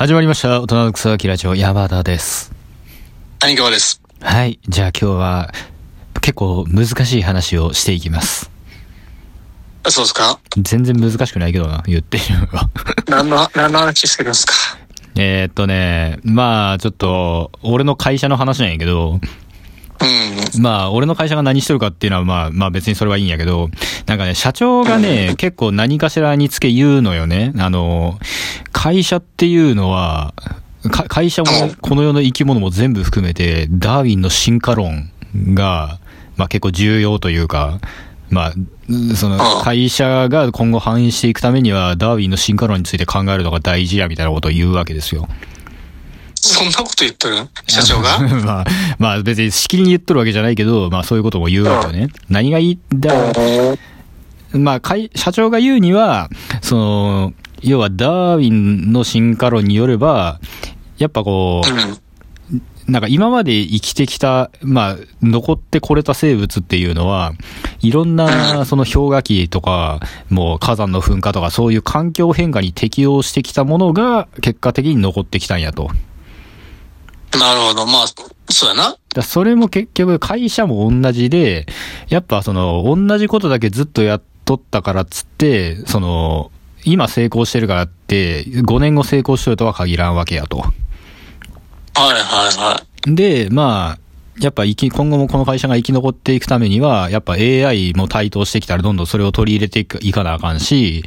[0.00, 0.62] 始まりました。
[0.62, 2.54] 大人の草木ラジオ、山田です。
[3.38, 4.00] 谷川です。
[4.22, 4.58] はい。
[4.66, 5.52] じゃあ今日は、
[6.22, 8.50] 結構難しい話をしていきます。
[9.90, 10.40] そうですか？
[10.56, 12.70] 全然難しくないけどな、言ってるのが。
[13.08, 14.54] 何の、何の話してるんですか？
[15.16, 19.20] えーっとね、まあ、ちょっと、俺の会社の話なんやけど、
[20.02, 20.62] うん。
[20.62, 23.70] まあ、俺の会社が何しとるかっていうのは、まあ、まあ別にそれはいいんやけど、
[24.06, 27.52] なんかね、社長がね、結構何かしらにつけ言うのよね。
[27.58, 28.18] あの、
[28.72, 30.34] 会社っていうのは、
[30.90, 31.48] か会社も
[31.80, 35.98] この世の生き物も全部含めて、ダーウィンの進化論が、
[36.36, 37.80] まあ結構重要というか、
[38.30, 38.52] まあ、
[39.16, 45.28] その会社が今後繁栄していくためには、ダーウィンの進化論について考えるのが大事やみたいなことを言うわけですよ。
[46.42, 47.36] そんなこと言ってる？
[47.66, 48.18] 社長が？
[48.44, 48.64] まあ、
[48.98, 52.08] まあ別にしきりに言っとるわけじゃないけど、まあそういうことも言うわけよね。
[52.28, 53.14] 何がいいんだ、
[54.52, 56.30] まあ会、社長が言うには、
[56.62, 60.40] その、要はダーウィンの進化論によれば、
[60.98, 61.92] やっぱこうん。
[61.92, 67.32] う、なんか今まで生きてきた、まあ、残ってこれた生物っていうのは、
[67.80, 75.90] いろんな、その氷河期とか、もう火山の噴火とか、そういう環境変化に適応してきたものが、結果的に残ってきたんやと。
[77.38, 77.86] なるほど。
[77.86, 78.06] まあ、
[78.48, 78.96] そうやな。
[79.14, 81.66] だそれも結局会社も同じで、
[82.08, 86.50] やっぱその、同じことだけずっとやっとったからっつって、その、
[86.84, 90.58] 今成功してるからって、5年後成功してるとは限らんわけやと。
[90.58, 90.64] は
[91.98, 92.14] いはい
[92.56, 93.98] はで、まあ、
[94.40, 101.04] やっぱ生き、今後もこの会社が生き残っていくためには、やっぱ AI も台頭してきたらどんどんそれを取り入れていくいかなあかんし、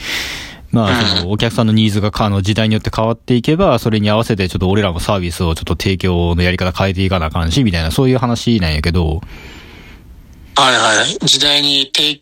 [0.73, 9.21] まあ、その、お客さんのニーズが、あの、時代によって変わっていけば、それに合わせてちょっと俺らもサービスをちょっと提供のやり方変えていかなあかんし、みたいな、そういう話なんやけど、
[10.57, 10.59] い。
[10.59, 11.27] はいはい。
[11.27, 12.21] 時代にて、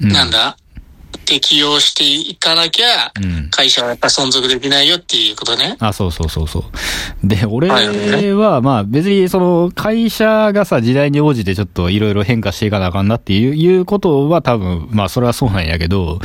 [0.00, 0.56] なんだ？
[1.32, 3.48] 適応していかなきゃ、うん。
[3.48, 5.78] 会社はやっぱ存続できないよっていうことね。
[5.80, 7.26] あ、そうそうそうそう。
[7.26, 7.68] で、俺
[8.34, 16.20] はまあ別にその会社がさ、時代に応じてちょっといろいろ変化していかなあかんなっていういうことは多分、まあそれはそうなんやけど、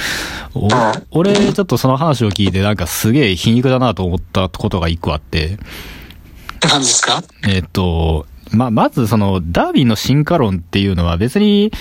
[0.54, 0.68] お
[1.12, 5.58] 俺ちょっとその話を聞いてなんかすげえ皮肉だなと思ったことが一個あって、
[6.70, 7.24] 何ですか？
[7.48, 11.72] えっと、まあまずそのダーウィンの進化論っていうのは別に、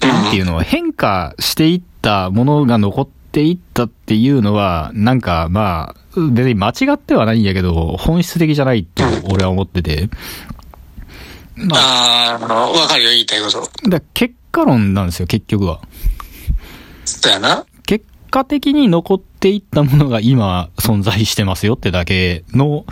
[0.00, 10.08] なんていうの、変化していったものが残っていったっていうのは、なんかまあ、別に間違ってはないんやけど、本質的じゃないと俺は思ってて。
[11.56, 13.88] まあ、ああ、わかるよ、言いたいこと。
[13.88, 15.80] だ結果論なんですよ、結局は。
[17.04, 17.66] そうやな。
[17.86, 22.86] 結果的に残っていったものが今存在してますよってだけの、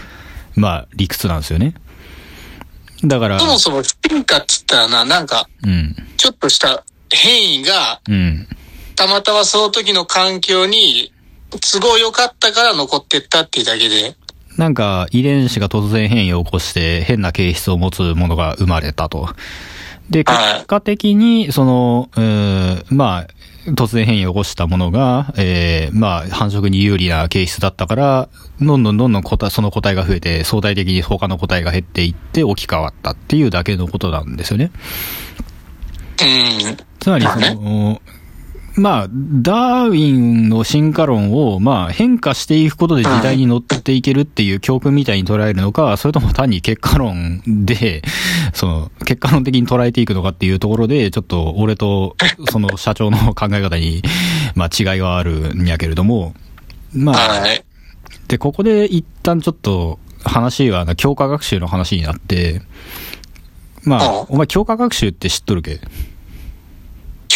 [0.55, 1.75] まあ理屈なんですよね。
[3.05, 8.49] だから、そもそも進化って言ったらな、なんか、うん、ちょっとした変異が、うん。
[8.99, 11.13] たまたまその時の環境に
[11.73, 14.17] 都合良かったから残ってったっていうだけで。
[14.57, 19.29] なんか遺伝子が突然変異を起こして変な形質を持つものが生まれたと。
[20.11, 23.27] で、はい結果的に、その、うーまあ、
[23.73, 28.29] 突然変異を起こしたものが、えー、まあ、繁殖に有利な形質だったから、
[28.61, 34.73] どんどんどんどん個体、その個体が増えて、相対的に他の個体が減っていって置き換わったっていうだけのことなんですよね。
[36.21, 36.77] うん。
[36.99, 38.01] つまり、その、
[38.79, 48.03] まあ、ダーウィンの進化論を、まあ、変化していくことで時代に乗っていけるっていう教訓みたいに捉えるのか、それとも単に結果論で、
[48.55, 52.17] その、結果論的に捉えていくのかっていうところで、ちょっと俺と、
[52.51, 54.03] その社長の考え方に、
[54.55, 56.35] まあ、違いはあるんやけれども、
[56.93, 57.65] まあ、はい。
[58.29, 62.63] で、ここで一旦ちょっと話は、強化学習の話になって、
[63.85, 65.81] まあお前強化学習って知っとるけ？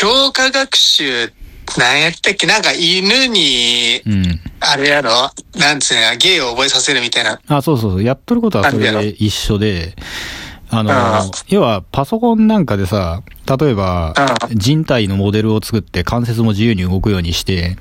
[0.02, 1.32] 強化学習、
[1.78, 2.48] なんやったっけ？
[2.48, 4.40] なんか犬に、うん。
[4.58, 5.30] あれやろ？
[5.56, 7.40] なんつうの芸を覚えさせるみたいな。
[7.46, 8.02] あ、そうそうそう。
[8.02, 9.94] やっとることはそれでで一緒で、
[10.70, 10.92] あの
[11.46, 14.12] 要はパソコンなんかでさ、例えば
[14.50, 17.76] 人体のモデルを作って関節も自由に動くようにして、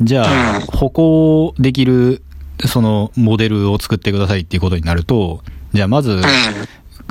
[0.00, 2.22] じゃあうん、歩行できる、
[2.64, 5.42] そのモデルを作ってくださいっていうことになると、
[5.74, 6.22] じゃあまず、うん。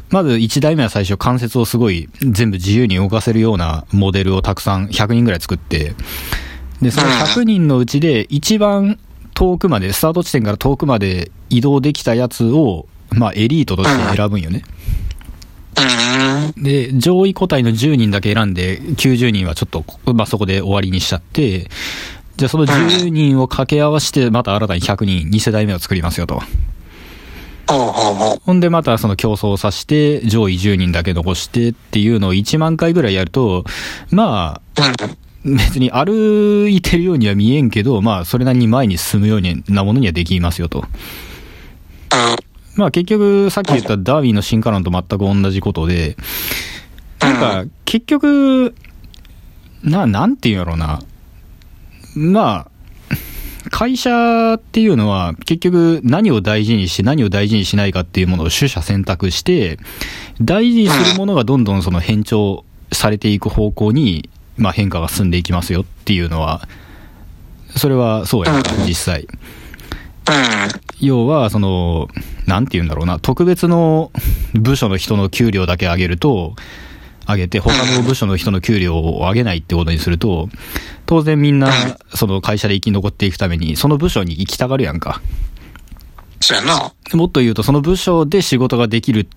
[0.10, 5.94] まず1台目は最初関節をすごい全部自由に動かせるようなモデルをたくさん100人ぐらい作って、
[6.82, 9.00] で、その100人のうちで一番
[9.34, 14.64] 遠くまで、スタート地点から遠くまで移動できたやつを、まあエリートとして選ぶんよね。
[16.58, 16.64] うん。
[16.64, 21.70] で、上位個体の10人だけ選んで、90人はちょっと、まあそこで終わりにしちゃって、
[22.38, 26.42] じゃあその10人を掛け合わせて、また新たに100人、2世代目を作りますよと。
[27.70, 33.64] ほんでまたその競争をさして、上位10人だけ残してっていうのを1万回ぐらいやると、
[34.12, 34.82] まあ、
[35.44, 35.58] うん。
[35.58, 40.84] 別に歩いてるようには見えんけど、まあ、それなりに前に進むようなものにはできますよと。
[42.76, 46.16] まあ結局、さっき言ったダーウィンの進化論と全く同じことで、
[47.20, 48.74] なんか、結局、
[49.84, 51.02] な、なんていうんやろうな。
[52.16, 52.72] まあ、
[53.70, 59.78] 会社っていうのは結局何を大事にして何を大事にしないかっていうものを取捨選択して、
[60.42, 66.68] 大事にするものがどんどんその変調されていく方向に、まあ変化が進んでいきますよっていうのは、
[67.76, 68.54] それはそうや
[68.88, 69.28] 実際。
[71.00, 72.08] 要は、その、
[72.46, 74.12] なんて言うんだろうな、特別の
[74.54, 76.56] 部署の人の給料だけ上げると、
[77.30, 80.50] 上げて、他の部署の人の給料を上げないってことにすると、
[81.06, 81.72] 当然みんな、
[82.14, 85.22] その会社で生き残っていくために、その部署に行きたがるやんか。
[86.42, 86.94] そうやな。
[87.14, 89.28] もっと言うと、その部署で仕事ができる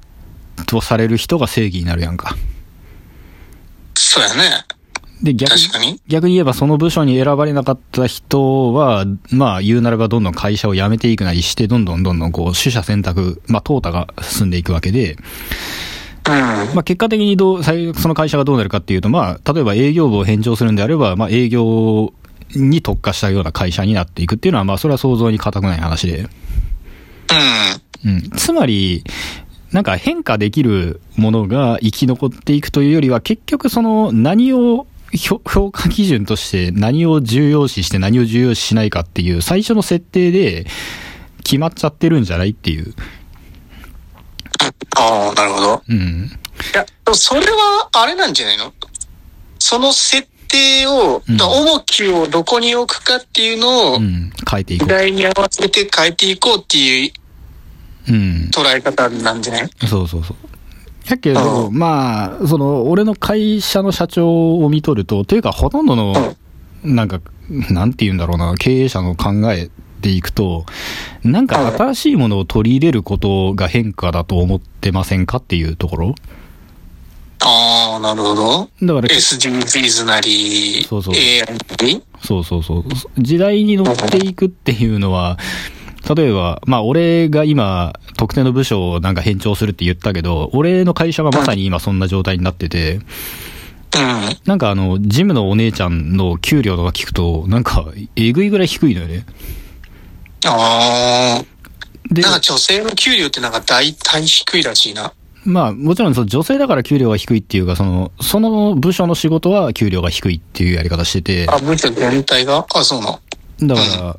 [0.67, 2.37] とされる人が正義になるやんか。
[3.95, 4.65] そうやね。
[5.23, 6.01] で、逆に。
[6.09, 15.19] 逆に言えばその部署に選ばれなかった人は、まあ言うならばどんどん会社を辞めていくなりして、どんどんどんどんこう、取捨選択、まあ淘汰が進んでいくわけで、うん。
[16.25, 22.13] まあ結果的にどう、最その会社がどうなるかっていうと、まあ、例えば営業部を返上するんであれば、まあ営業
[22.55, 26.29] に特化したような会社になっていくっていうのは、まあそれは想像に難くない話で。
[28.05, 28.13] うん。
[28.13, 28.31] うん。
[28.31, 29.05] つまり、
[29.73, 34.87] なんか変化できるものが生き残っていくというよりは、結局その何を
[35.17, 40.67] 評評価基準として何を重要視して何を重要視しないかっていう最初の設定で
[41.45, 42.95] 決まっちゃってるんじゃないっていう。
[44.97, 45.83] ああ、なるほど。
[45.89, 46.31] うん。
[46.73, 48.73] いや、それは、あれなんじゃないの？
[49.59, 54.31] その設定を、うん重きをどこに置くかっていうのを、うん。
[54.51, 57.13] 変えてい時こ代に合わせて変えていこうっていう
[58.09, 58.13] う。
[58.13, 58.51] うん。
[58.53, 59.71] 捉え方なんじゃない？
[59.87, 60.37] そうそうそう。
[61.09, 66.37] やけど、まあ、その、俺の会社の社長を見とると、というか、ほとんどの、
[66.85, 69.69] なんか、なんて言うんだろうな、経営者の考え
[70.01, 70.65] ていくと、
[71.25, 76.15] なんか新しいものを取り入れることが変化だと思ってませんかっていうところ？
[77.45, 78.71] ああ、なるほど。
[78.87, 82.03] だから、SDGs なり、そうそう AI なり？
[82.23, 82.85] そうそうそう。
[83.19, 85.39] 時代に乗っていくっていうのは、
[86.17, 93.03] 例えば、まあ俺が今、特定の部署をなんか変調するって言ったけど、俺の会社がまさに今そんな状態になってて、うん。
[94.47, 97.87] なんかあの、ジムのお姉ちゃんの給料とか聞くと、なんか、
[98.17, 99.27] えぐいぐらい低いのよね。
[100.47, 101.45] ああ。
[102.11, 105.13] でなん、か女性の給料ってなんか大体低いらしいな。
[105.45, 112.65] まあ、もちろんその女性だから給料が低いっていうか、その、その部署の仕事は給料が低いっていうやり方してて、あ、むしろ全体が？
[112.75, 113.19] あ、そうな
[113.61, 113.75] の。
[113.75, 114.17] だから、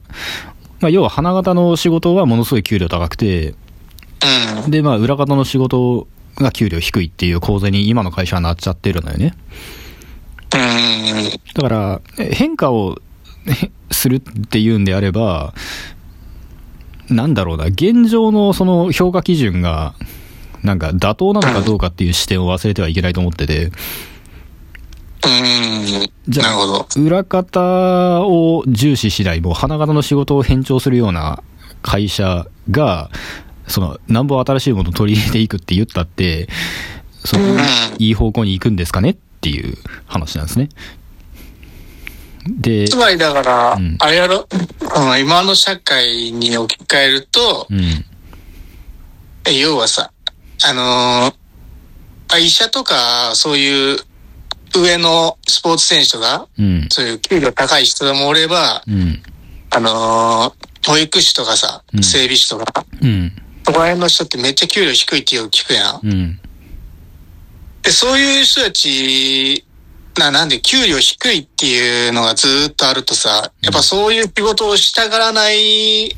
[0.81, 3.55] まあ要は花形の仕事はものすごい給料高くて、
[4.65, 4.71] うん。
[4.71, 9.33] で、まあ裏方の仕事が給料低いっていう構図に今の会社はなっちゃってるのよね。
[10.53, 11.29] うん。
[11.53, 12.99] だから、え変化を
[13.47, 15.53] へ するっていうんであれば、
[17.15, 19.93] なんだろうな、現状のその評価基準が、
[20.63, 23.71] なんか妥当なのかどうかっていう視点を忘れてはいけないと思ってて、うん。
[26.27, 26.87] じゃあなるほど。
[27.01, 31.43] 裏方を重視しない、もう花形の仕事を偏重するような
[31.81, 33.09] 会社が、
[33.67, 36.49] その、なんぼ新しいものを取り入れていくって言ったって、
[37.23, 37.57] その、
[37.99, 40.69] いい方向に行くんですかねっていう話なんですね。
[42.45, 43.95] でつ、まりだから、うん。
[43.99, 47.79] あれやろ、うん今の社会に置き換えると、うん、
[49.47, 50.11] え要はさ、
[50.65, 51.35] あのー
[52.29, 53.97] あ医者とか、そういう
[54.75, 59.21] 上のスポーツ選手とか、うん、そういう給料高い人でもおれば、うん、
[59.69, 62.03] あのー保育士とかさう、ん。
[62.03, 63.31] 整備士とか、うん、
[63.65, 66.39] そこら辺の人ってめっちゃ給料低いってよく聞くやん、
[67.83, 69.65] で、そういう人たち、
[70.17, 76.15] な、なんで、給料低いっていうのがずーっとあるとさ、やっぱそういう仕事をしたがらない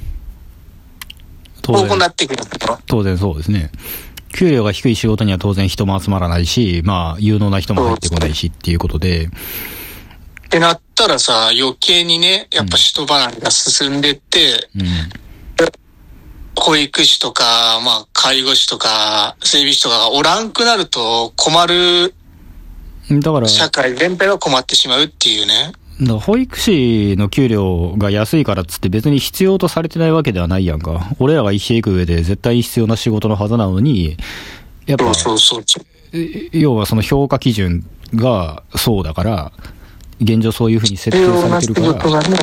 [1.61, 2.43] 当方向にな然、ってくる。
[2.87, 3.71] 当然そうですね。
[4.33, 9.29] 給料が低い仕事には当然人も集まらないし、まあ、有能な人も入ってこないしっていうことで、っ
[10.49, 14.85] てなったらさ、余計にね、やっぱ人離れが進んでって、うん、
[16.57, 22.13] 保育士とか、まあ、介護士とか、整備士とかがおらんくなると困る
[23.12, 25.74] だから、社会全体が困ってしまうっていうね。
[26.19, 31.09] 保育士の給料が安いからっつって別に必要とされてないわけではないやんか。
[31.19, 34.17] 俺らが生きていく上で絶対に必要な仕事のはずなのに、
[34.85, 35.85] やっぱそう、そうそう。
[36.13, 39.51] え要はその評価基準がそうだから、
[40.19, 42.38] 現状そういうふうに設定されてるから、っがね。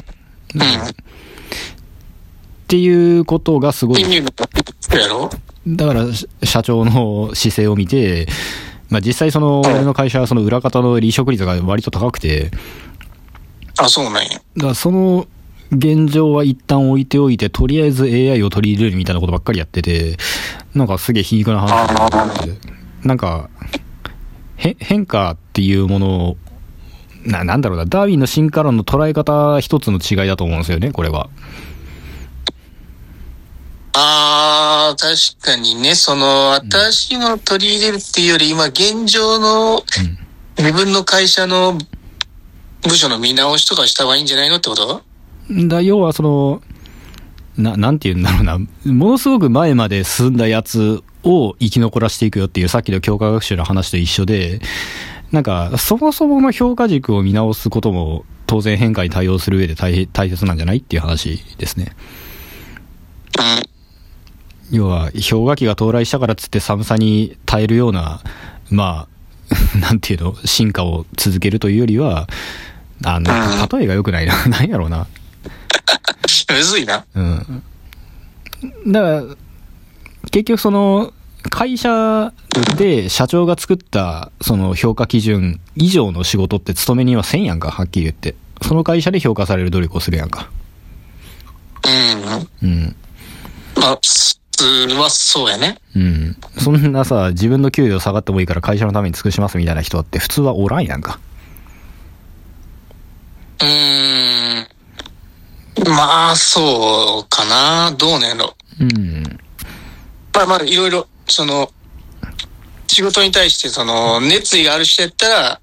[2.68, 3.92] ていうことがすうん。
[3.92, 4.04] ごい
[5.66, 8.26] だから、し社長の姿勢を見て、
[8.92, 12.50] まあ実際その、俺の会社はその裏方の離職率が割と高くて、
[13.78, 14.28] あ、そうなんや。
[14.28, 15.26] だからその
[15.72, 20.18] 現状は一旦置いておいて、とりあえず AI を取り入れるみたいなことばっかりやってて、
[20.74, 22.50] なんかすげえ皮肉な話だなって
[23.02, 23.48] なんか、
[24.56, 26.36] へ、変化っていうものを、
[27.24, 31.30] な、なんだろうな、ダーウィンの進化論の捉え方一つの違いだと思うんですよね、これは。
[33.94, 39.84] ああ、確かにね、その、新しいものを取り入れるっていうより、今現状のうん。
[40.58, 41.78] 自分の会社の
[42.82, 45.02] 部署の見直しとかした方がいいんじゃないのってこと？
[45.66, 46.62] だ要はその、
[47.56, 54.60] な、なんて言うんだろうな、ものすごく前まで進んだやつを生き残らせていくよっていうさっきの教科学習の話と一緒で、
[55.30, 61.96] なんか、そもそもの評価軸を見直すことも当然変化に対応する上で大大切なんじゃないっていう話ですね。
[63.38, 63.71] うん。
[64.72, 68.22] 要は、氷河期が到来したからっつって寒さに耐えるような、
[68.70, 69.12] まあ、
[69.78, 72.26] なんていうの、進化を続けるというよりは、
[73.04, 73.30] あの、
[73.78, 74.34] 例えが良くないな。
[74.48, 75.06] 何やろうな。
[76.50, 77.04] むずいな。
[77.14, 77.62] うん。
[78.86, 79.22] だから、
[80.30, 81.12] 結局その、
[81.50, 82.32] 会社
[82.76, 88.36] で社長が作ったその評価基準以上の仕事って勤めにはせんやんか、はっきり言って。
[88.62, 90.48] その会社で評価される努力をするやんか。
[92.62, 92.68] うん。
[92.70, 92.96] うん。
[93.76, 93.98] まあ、
[94.66, 95.78] はそうやね。
[95.94, 96.36] うん。
[96.58, 101.18] そんなさ、自分の給料下がってもいいから会社のために尽くしますみたいな人だって普通はおらんやんか。
[103.60, 104.66] うーん。
[105.88, 107.92] まあ、そうかな。
[107.92, 108.54] どうねんろ。
[108.80, 109.38] うん。
[110.34, 111.70] まあまあ、いろいろ、その、
[112.86, 115.60] 仕事に対して、その、熱意がある人やったら、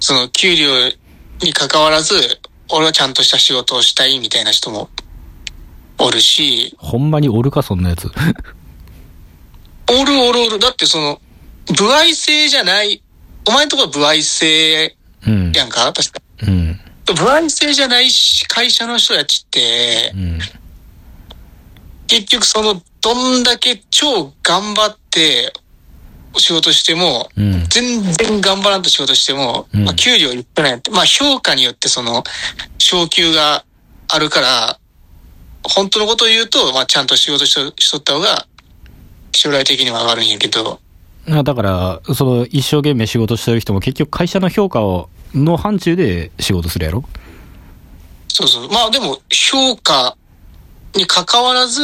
[0.00, 0.68] その、給料
[1.42, 2.40] に関わらず、
[2.70, 4.88] 俺はちゃんとした仕事をしたいみたいな人も、
[6.04, 8.10] おるし、ほんまにおるか、そんなやつ。
[9.90, 10.58] おるおるおる。
[10.58, 11.20] だってその、
[11.76, 13.02] 部合制じゃない、
[13.46, 15.52] お前んとこは部合制うん。
[15.52, 15.92] やんか？
[15.92, 16.20] 確か。
[16.42, 16.80] うん。
[17.06, 20.38] 部合制じゃないし会社の人やちってう、ん。
[22.08, 25.52] 結局その、どんだけ超頑張って
[26.36, 27.64] 仕事しても、うん。
[27.68, 32.24] 全然頑張らんと仕事しても、うんまあ、給料いくらやって、まあ評価によってその、
[32.78, 33.64] 昇給が
[34.08, 34.78] あるから、
[35.64, 38.46] 本当のことを言うと、まあちゃんと仕事しとしとった方が、
[39.32, 40.80] 将来的には上がるんやけど、
[41.30, 47.04] あだから、その、一生懸命仕事してる人も結局会社の評価を、の範疇で仕事するやろ？
[48.28, 48.68] そうそう。
[48.70, 50.16] まあでも、評価
[50.94, 51.82] に関わらず、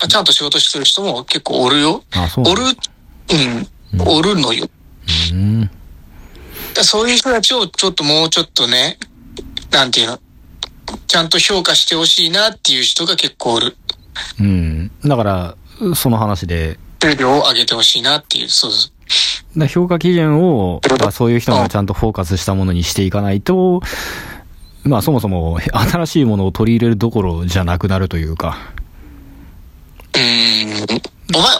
[0.00, 2.02] まあちゃんと仕事してる人も結構おるよ。
[2.12, 2.76] あ、そうなおのる、
[3.92, 4.68] うん、おるのよ。
[5.32, 5.70] うん。
[6.82, 8.98] そういう人たちをちょっともうちょっとね、
[9.70, 10.20] なんていうの、
[11.08, 13.76] ちゃんと評価してほしいなっていう人が結構おる。
[14.38, 14.90] うん。
[15.04, 15.56] だから、
[15.96, 18.88] その話で、給料を上げてほしいなっていう、そうそ
[19.56, 19.58] う。
[19.58, 23.80] だ評価基準を、まあ、そういう人がちゃんとフォーカスしたものにしていかないと、
[24.84, 28.58] まあそもそも新しいものを取り入れるどころじゃなくなるというか。
[30.14, 31.00] うーん。
[31.34, 31.50] お前、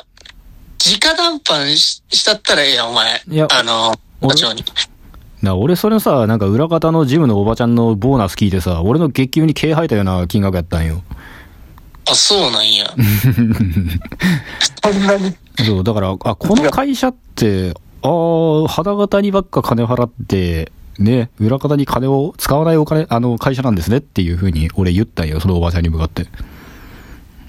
[0.99, 3.23] 直談判ししたったらええやん、お前。
[3.29, 4.65] いやあの、俺課長に。
[5.43, 11.03] な俺それさ、なんか裏方のジムのおばちゃんのボーナス聞いてさ、俺の月給に毛生えたような金額やったんよ。
[12.11, 12.87] あ、そうなんや。
[13.33, 15.35] そんなに？
[15.65, 26.27] そう、だから、あ、この会社って、ああ、肌型にばっか金払って、ね、裏方に金を使わないお金、あの、会社なんですねっていうふうに俺言ったんよ、そのおばちゃんに向かって。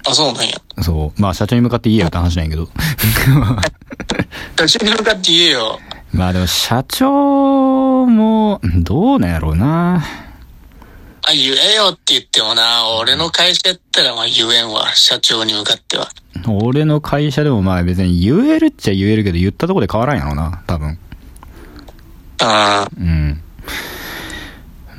[0.06, 0.54] あ、そうなんや。
[0.82, 1.20] そう。
[1.20, 2.68] まあ、社長に向かって言えよって話なんやけど。
[4.56, 5.78] 課長に向かって言えよ。
[6.12, 10.02] まあでも、社長も、どうなんやろうな。
[11.22, 16.08] あ、言えよって言ってもな、俺の会社やったらまあ言えんわ、社長に向かっては。
[16.48, 20.98] 俺の会社でもまあ別に言えるっちゃ言えるけど、言ったところで変わらんやろうな、多分。
[22.42, 23.42] あうん。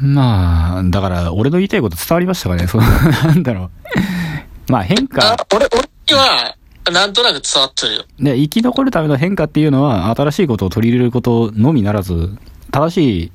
[0.01, 4.71] まあ、だから、俺の言いたいこと伝わりましたかねそう、なんだろう。
[4.71, 6.55] まあ変あ化、俺、俺には、
[6.89, 8.03] なんとなく伝わってるよ。
[8.19, 12.35] で、生き残るための変化っていうのは、新しいことを取り入れることのみならず、
[12.71, 13.31] 正しい、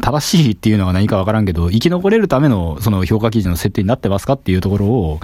[0.00, 5.20] 正しいっていうのは何かわからんけど、生き残れるためのその評価基準の設定になってますかっていうところを、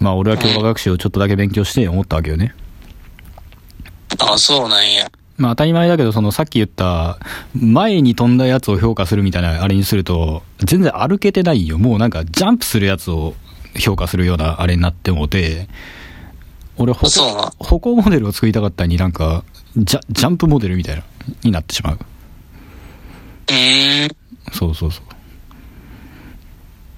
[0.00, 2.54] まあ俺は教科学習をちょっとだけ勉強して思ったわけよね。
[4.18, 5.10] あ、そうなんや。
[5.36, 7.18] まあ当たり前だけど、そのさっき言った、
[7.54, 11.78] 前に飛んだやつを評価するみたいなあれにすると、全然歩けてないよ。
[11.78, 13.34] もうなんかジャンプするやつを
[13.78, 15.68] 評価するようなあれになってもて、
[16.76, 19.44] 俺歩行、歩行モデルを作りたかったのになんか、
[19.76, 21.02] ジャジャンプモデルみたいな、
[21.42, 21.98] になってしまう。
[23.48, 24.10] うーん。
[24.52, 25.04] そうそうそう。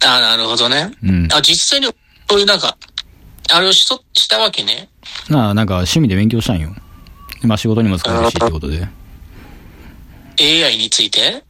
[0.05, 0.93] あ、なるほどね。
[1.03, 1.29] うん。
[1.33, 1.87] あ、実際に、
[2.29, 2.77] そういうなんか、
[3.53, 4.89] あれをしと、したわけね。
[5.29, 6.75] なあ、なんか趣味で勉強したんよ。
[7.43, 8.89] まあ仕事にも使えるしってことで。
[10.41, 11.45] AI について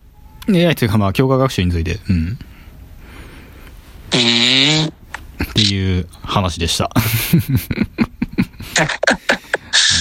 [0.49, 1.99] ？AI っていうかまあ教科学習について。
[2.09, 2.39] うん。
[4.11, 4.87] ーん。
[4.87, 4.93] っ
[5.55, 6.91] ていう話でした。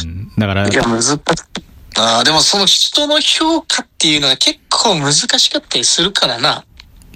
[0.04, 1.20] うんだからい、や、難しい。
[1.98, 6.66] ああ、でもその人の評価っていうのは結構難しかったりするからな。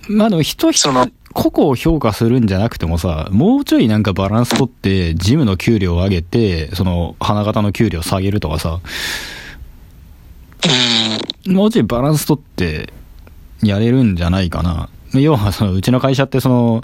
[0.07, 8.79] まあでも人その、個々を評価するんじゃなくてもさ、もうちょいなんかバランス取って、ジムの給料を上げて、その、花形の給料を下げるとかさ、
[11.45, 11.53] うん。
[11.53, 12.91] もうちょいバランス取って、
[13.61, 14.89] やれるんじゃないかな。
[15.13, 16.83] 要は、その、うちの会社ってその、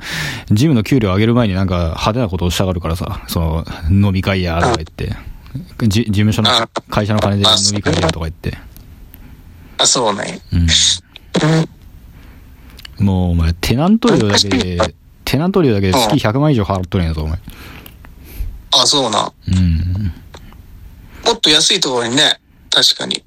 [0.51, 5.15] ジムの給料を上げる前になんか派手なことをしたがるからさ、その、飲み会や、とか言って、
[5.87, 8.57] じ事務所のあ、会社の金で飲み会や、とか言って。
[9.77, 10.41] あ、そうね。
[10.53, 10.61] うん。
[10.61, 13.05] うん。
[13.05, 17.39] もう、お前、テナント料だけで、テナント料だけで月100万以上払っとるんやぞ、お前。
[18.71, 19.31] あ、そうな。
[19.47, 20.11] うん。
[21.25, 22.39] もっと安いところにね、
[22.69, 23.21] 確かに。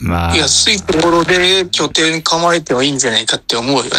[0.00, 3.90] まあ、安いところで拠点構えてもいいんじゃないかって思うよね。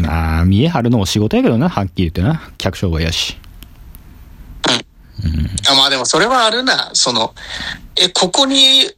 [0.00, 2.50] まあ、見え張るのも仕事やけどな、はっきり言ってな。
[2.58, 3.38] 客商売やし。
[5.68, 6.90] あまあでもそれはあるな。
[6.92, 7.34] その、
[7.96, 8.90] え、ここに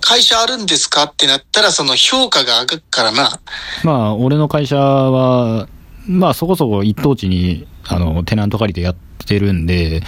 [0.00, 3.40] 会社あるんですかってなったら、その評価が上がるからな。
[3.84, 5.68] まあ、俺の会社は、
[6.06, 8.96] まあ、そこそこ一等地に、あの、テナント借りてやっ
[9.26, 10.02] てるんで、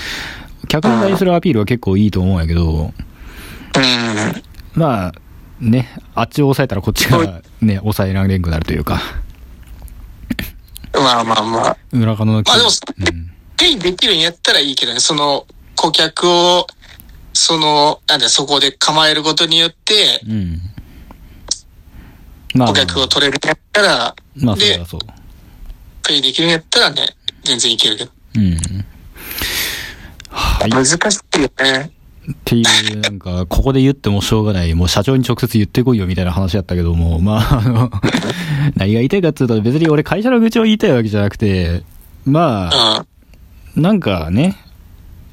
[0.68, 2.92] 客に対するアピールは結構いいと思うんやけど、
[3.76, 4.42] うん。
[4.74, 5.12] まあ、
[5.60, 9.00] ね、あっちを抑えたらこっちがね、抑えられんくなるというか、
[11.08, 11.76] まあまあまあ。
[11.92, 16.66] 裏側の、まあでもうん、ペイできるんやったらいいけどね、その顧客を、
[17.32, 20.60] その、なんだ、そこで構えることによって、うん。
[22.54, 25.00] まあ、顧客を取れるんやったら、まあ、では、そう。
[26.06, 28.10] ペイできるんやったらね、全然いけるけど。
[28.36, 28.58] うん。
[30.30, 30.70] はい。
[30.70, 30.96] 難し
[31.36, 31.90] いよね。
[32.30, 37.90] っていう、なんか、ここで言ってもしょうがない、もう社長に直接言ってこいよみたいな話やったけども、まあ、あの、
[38.76, 41.82] 何が言いたいかっていうと、別に俺会社の愚痴を言いたいわけじゃなくて、
[42.25, 43.04] まあ、
[43.76, 43.82] うん。
[43.82, 44.56] なんかね、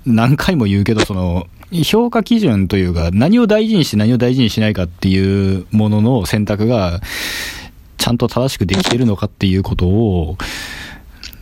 [0.06, 1.48] 何回も言うけど、その、
[1.84, 7.02] 評価基準というか、何を大事にして何を大事にしないかっていうものの選択が、
[7.98, 10.38] ちゃんと正しくできてるのかっていうことを、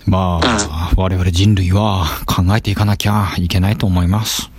[0.06, 4.49] まあ、我々人類は考えていかなきゃいけないと思います。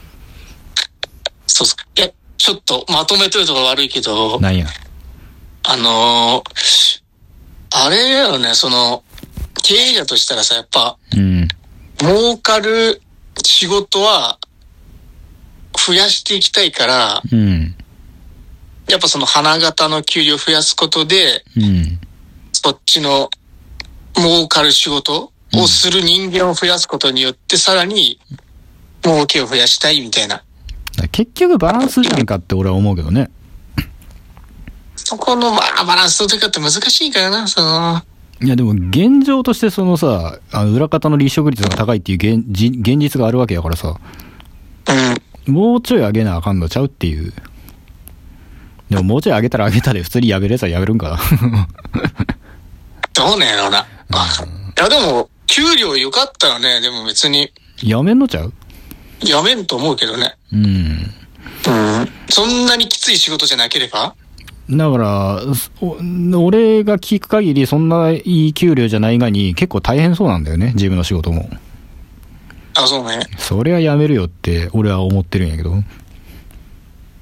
[1.47, 1.85] そうっすか。
[1.97, 4.67] いや、ちょっとまとめとるところ悪いけど、なんや？
[5.65, 7.05] あのー
[7.77, 9.03] あれだよね、その、
[9.65, 11.49] 経営者としたらさ、やっぱ、うん。
[11.99, 13.03] 儲かる
[13.45, 14.39] 仕事は、
[15.77, 17.75] 増やしていきたいから、うん。
[18.89, 21.99] やっぱその花形の給料を増やすことで、うん。
[22.53, 23.29] そっちの
[24.15, 28.21] 儲かる仕事をする人間を増やすことによって、さらに
[29.03, 30.45] 儲けを増やしたいみたいな。
[31.15, 33.31] 結局バランスじゃんかって俺は思うけどね。
[34.97, 38.03] そこの、まあ、バランスの取り方って難しいからな、その、
[38.43, 43.95] いやでも現状としてそのさ、あの裏方の離職率が高いっていう現じ現実があるわけやからさ、
[45.47, 45.55] うん。
[45.55, 47.33] もうちょい上げなあかんのちゃうっていう。
[48.91, 51.19] でももうちょい上げたら上げたで普通にやめるやつはやめるんかな。
[53.15, 53.79] どうねやろうな。
[53.83, 53.85] い
[54.81, 57.53] や、でも、給料良かったらね、でも別に、
[57.85, 58.53] やめんのちゃう？
[59.31, 60.37] やめんと思うけどね。
[60.53, 60.67] うん。
[60.67, 62.09] うん。
[62.29, 64.15] そんなにきつい仕事じゃなければ？
[64.71, 65.43] だから、
[65.83, 65.97] お
[66.47, 71.51] 俺が聞く限りそんないい給料じゃないがに結構大変そうなんだよね、自分の仕事も。
[72.75, 73.21] あ、そうね。
[73.39, 75.75] それはやめるよって俺は思ってるんやけど。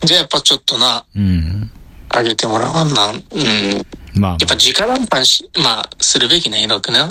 [0.05, 1.71] じゃあやっぱちょっとな、うん。
[2.11, 3.11] あげてもらわんな。
[3.11, 3.19] うん。
[3.19, 3.83] や
[4.15, 7.09] まあ、っぱ直談判し、まあ、するべきね、のくな。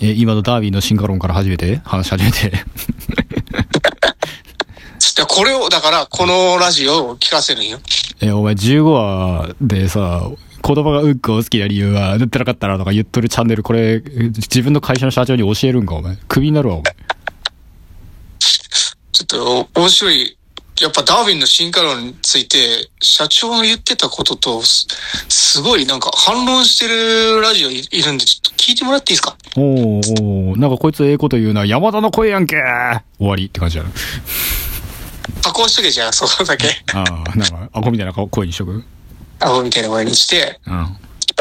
[0.00, 1.80] え、今のダービーの進化論から始めて？
[1.84, 2.52] 話し始めて。
[4.98, 7.78] つって、これを、だから、このラジオを聞かせるんよ。
[8.20, 10.28] え、お前15話でさ、
[10.60, 16.16] 子供がウックを好きな理由は塗ってなかったらとか言っとるチャンネルこれ、自分の会社の社長に教えるんか、お前。
[16.28, 16.96] クビになるわ、お前。
[19.12, 20.34] ちょっと、面白い。
[20.80, 24.86] やっぱダーウィンの進化論について、社長の言ってたことと、す
[25.28, 29.36] すごいなんか反論してるラジオいいるんで、ちょっと聞いてもらっていいですか？
[29.56, 31.64] おーおーなんかこいつええこと言うな。
[31.64, 32.54] 山田の声やんけ
[33.18, 33.90] 終わりって感じだな。
[35.42, 36.68] 加工しとけじゃあ、そこだけ。
[36.94, 38.84] ああ、なんか、アホみたいな声にしとく？
[39.40, 40.96] アホみたいな声にして、うん。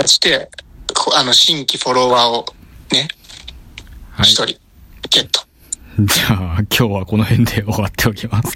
[0.07, 0.49] して、
[0.95, 2.45] こあの、新規フォロワーを、
[2.91, 3.07] ね、
[4.12, 4.25] はい。
[4.25, 4.57] 一人、
[5.10, 5.41] ゲット。
[5.99, 8.53] じゃあ、今日はこの辺で終わっておきます。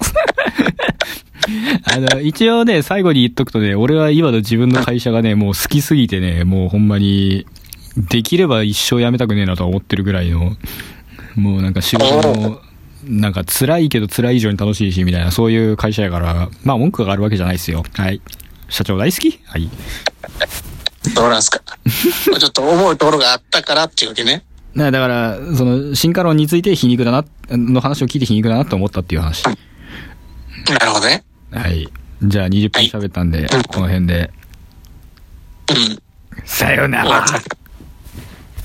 [1.85, 7.45] あの、一応ね、最後に言っとくとね、俺は今の自分の会社がね、もう好きすぎてね、もうほんまに、
[7.97, 10.55] できれば一生辞めたくねえなとは思ってるぐらいの、
[11.35, 12.61] もうなんか仕事も、
[13.03, 17.83] なんか辛いけど辛い以上に楽しいし、みたいな、そういう会社やから、まあ文句があるわけじゃないですよ。
[17.95, 18.21] はい。
[18.69, 19.39] 社長大好き？
[19.45, 19.69] はい。
[21.15, 21.59] どうなんすか？
[22.39, 24.43] ちょっと思うところがあったからっていうわけね。
[24.75, 29.43] だから、その、進化論について皮肉だな、の話を聞いて皮肉だなと思ったっていう話。
[29.43, 29.51] な
[30.85, 31.23] るほどね。
[31.51, 31.89] はい。
[32.23, 34.31] じゃあ20分喋ったんで、はい、この辺で。
[35.69, 35.99] うん。
[36.45, 37.25] さよなら。